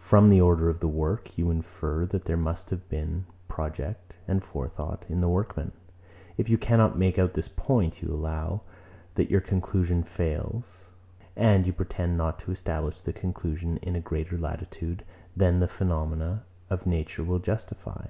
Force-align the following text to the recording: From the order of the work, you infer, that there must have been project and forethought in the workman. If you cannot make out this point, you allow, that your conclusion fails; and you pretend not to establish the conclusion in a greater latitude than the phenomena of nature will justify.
From 0.00 0.28
the 0.28 0.40
order 0.40 0.68
of 0.68 0.80
the 0.80 0.88
work, 0.88 1.38
you 1.38 1.48
infer, 1.52 2.04
that 2.06 2.24
there 2.24 2.36
must 2.36 2.70
have 2.70 2.88
been 2.88 3.26
project 3.46 4.16
and 4.26 4.42
forethought 4.42 5.04
in 5.08 5.20
the 5.20 5.28
workman. 5.28 5.70
If 6.36 6.48
you 6.48 6.58
cannot 6.58 6.98
make 6.98 7.16
out 7.16 7.34
this 7.34 7.46
point, 7.46 8.02
you 8.02 8.08
allow, 8.12 8.62
that 9.14 9.30
your 9.30 9.40
conclusion 9.40 10.02
fails; 10.02 10.90
and 11.36 11.64
you 11.64 11.72
pretend 11.72 12.16
not 12.18 12.40
to 12.40 12.50
establish 12.50 13.02
the 13.02 13.12
conclusion 13.12 13.76
in 13.82 13.94
a 13.94 14.00
greater 14.00 14.36
latitude 14.36 15.04
than 15.36 15.60
the 15.60 15.68
phenomena 15.68 16.42
of 16.68 16.84
nature 16.84 17.22
will 17.22 17.38
justify. 17.38 18.06